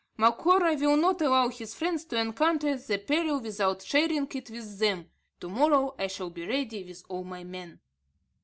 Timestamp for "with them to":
4.49-5.47